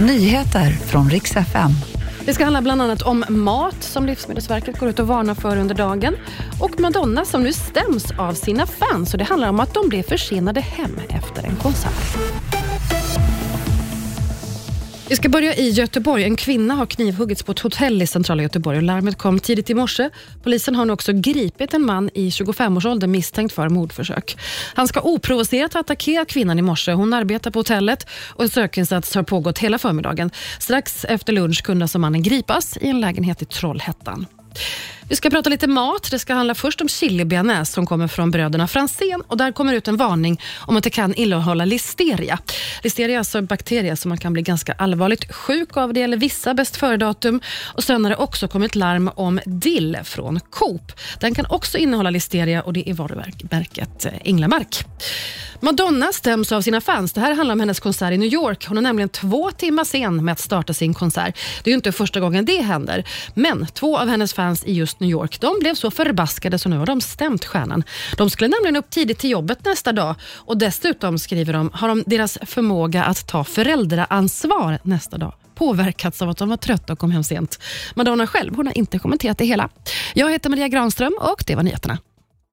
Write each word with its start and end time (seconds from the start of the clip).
Nyheter 0.00 0.70
från 0.70 1.10
riks 1.10 1.36
FM. 1.36 1.70
Det 2.24 2.34
ska 2.34 2.44
handla 2.44 2.62
bland 2.62 2.82
annat 2.82 3.02
om 3.02 3.24
mat 3.28 3.82
som 3.82 4.06
Livsmedelsverket 4.06 4.78
går 4.78 4.88
ut 4.88 4.98
och 4.98 5.06
varnar 5.06 5.34
för 5.34 5.56
under 5.56 5.74
dagen 5.74 6.16
och 6.60 6.80
Madonna 6.80 7.24
som 7.24 7.42
nu 7.42 7.52
stäms 7.52 8.10
av 8.18 8.34
sina 8.34 8.66
fans. 8.66 9.12
Och 9.12 9.18
det 9.18 9.24
handlar 9.24 9.48
om 9.48 9.60
att 9.60 9.74
de 9.74 9.88
blev 9.88 10.02
försenade 10.02 10.60
hem 10.60 11.00
efter 11.08 11.44
en 11.44 11.56
konsert. 11.56 12.57
Vi 15.08 15.16
ska 15.16 15.28
börja 15.28 15.54
i 15.54 15.70
Göteborg. 15.70 16.24
En 16.24 16.36
kvinna 16.36 16.74
har 16.74 16.86
knivhuggits 16.86 17.42
på 17.42 17.52
ett 17.52 17.58
hotell 17.58 18.02
i 18.02 18.06
centrala 18.06 18.42
Göteborg. 18.42 18.76
Och 18.76 18.82
larmet 18.82 19.18
kom 19.18 19.40
tidigt 19.40 19.70
i 19.70 19.74
morse. 19.74 20.10
Polisen 20.42 20.74
har 20.74 20.84
nu 20.84 20.92
också 20.92 21.12
gripit 21.12 21.74
en 21.74 21.86
man 21.86 22.10
i 22.14 22.28
25-årsåldern 22.28 23.10
misstänkt 23.10 23.54
för 23.54 23.68
mordförsök. 23.68 24.36
Han 24.74 24.88
ska 24.88 25.00
oprovocerat 25.00 25.72
ha 25.72 25.80
attackerat 25.80 26.28
kvinnan 26.28 26.58
i 26.58 26.62
morse. 26.62 26.92
Hon 26.92 27.12
arbetar 27.12 27.50
på 27.50 27.58
hotellet 27.58 28.06
och 28.28 28.42
en 28.42 28.48
sökinsats 28.48 29.14
har 29.14 29.22
pågått 29.22 29.58
hela 29.58 29.78
förmiddagen. 29.78 30.30
Strax 30.58 31.04
efter 31.04 31.32
lunch 31.32 31.62
kunde 31.62 31.84
alltså 31.84 31.98
mannen 31.98 32.22
gripas 32.22 32.76
i 32.76 32.88
en 32.88 33.00
lägenhet 33.00 33.42
i 33.42 33.44
Trollhättan. 33.44 34.26
Vi 35.08 35.16
ska 35.16 35.30
prata 35.30 35.50
lite 35.50 35.66
mat. 35.66 36.10
Det 36.10 36.18
ska 36.18 36.34
handla 36.34 36.54
först 36.54 36.80
om 36.80 36.88
chilibearnaise 36.88 37.72
som 37.72 37.86
kommer 37.86 38.08
från 38.08 38.30
bröderna 38.30 38.68
Franzén. 38.68 39.22
Och 39.28 39.36
där 39.36 39.52
kommer 39.52 39.74
ut 39.74 39.88
en 39.88 39.96
varning 39.96 40.40
om 40.56 40.76
att 40.76 40.84
det 40.84 40.90
kan 40.90 41.14
innehålla 41.14 41.64
listeria. 41.64 42.38
Listeria 42.82 43.14
är 43.14 43.18
alltså 43.18 43.38
en 43.38 43.46
bakterie 43.46 43.96
som 43.96 44.08
man 44.08 44.18
kan 44.18 44.32
bli 44.32 44.42
ganska 44.42 44.72
allvarligt 44.72 45.32
sjuk 45.34 45.76
av. 45.76 45.92
Det 45.92 46.00
gäller 46.00 46.16
vissa 46.16 46.54
bäst 46.54 46.76
före-datum. 46.76 47.40
Och 47.74 47.84
sen 47.84 48.04
har 48.04 48.10
det 48.10 48.16
också 48.16 48.48
kommit 48.48 48.74
larm 48.74 49.10
om 49.14 49.40
dill 49.46 49.98
från 50.04 50.40
Coop. 50.50 50.92
Den 51.20 51.34
kan 51.34 51.46
också 51.46 51.78
innehålla 51.78 52.10
listeria 52.10 52.62
och 52.62 52.72
det 52.72 52.90
är 52.90 52.94
varumärket 52.94 54.06
Änglamark. 54.24 54.84
Madonna 55.60 56.12
stäms 56.12 56.52
av 56.52 56.60
sina 56.60 56.80
fans. 56.80 57.12
Det 57.12 57.20
här 57.20 57.34
handlar 57.34 57.52
om 57.52 57.60
hennes 57.60 57.80
konsert 57.80 58.12
i 58.12 58.18
New 58.18 58.32
York. 58.32 58.66
Hon 58.66 58.78
är 58.78 58.82
nämligen 58.82 59.08
två 59.08 59.50
timmar 59.50 59.84
sen 59.84 60.24
med 60.24 60.32
att 60.32 60.38
starta 60.38 60.74
sin 60.74 60.94
konsert. 60.94 61.38
Det 61.64 61.70
är 61.70 61.72
ju 61.72 61.76
inte 61.76 61.92
första 61.92 62.20
gången 62.20 62.44
det 62.44 62.62
händer. 62.62 63.04
Men 63.34 63.66
två 63.66 63.98
av 63.98 64.08
hennes 64.08 64.34
fans 64.34 64.64
i 64.64 64.72
just 64.72 65.00
New 65.00 65.10
York 65.10 65.40
de 65.40 65.58
blev 65.60 65.74
så 65.74 65.90
förbaskade 65.90 66.58
så 66.58 66.68
nu 66.68 66.78
har 66.78 66.86
de 66.86 67.00
stämt 67.00 67.44
stjärnan. 67.44 67.84
De 68.16 68.30
skulle 68.30 68.48
nämligen 68.48 68.76
upp 68.76 68.90
tidigt 68.90 69.18
till 69.18 69.30
jobbet 69.30 69.64
nästa 69.64 69.92
dag 69.92 70.14
och 70.34 70.58
dessutom, 70.58 71.18
skriver 71.18 71.52
de, 71.52 71.70
har 71.74 71.88
de 71.88 72.04
deras 72.06 72.38
förmåga 72.42 73.04
att 73.04 73.26
ta 73.26 73.44
föräldraansvar 73.44 74.78
nästa 74.82 75.18
dag 75.18 75.32
påverkats 75.54 76.22
av 76.22 76.28
att 76.28 76.38
de 76.38 76.48
var 76.48 76.56
trötta 76.56 76.92
och 76.92 76.98
kom 76.98 77.10
hem 77.10 77.24
sent. 77.24 77.58
Madonna 77.94 78.26
själv 78.26 78.56
hon 78.56 78.66
har 78.66 78.78
inte 78.78 78.98
kommenterat 78.98 79.38
det 79.38 79.44
hela. 79.44 79.68
Jag 80.14 80.30
heter 80.30 80.50
Maria 80.50 80.68
Granström 80.68 81.18
och 81.20 81.44
det 81.46 81.54
var 81.54 81.62
nyheterna. 81.62 81.98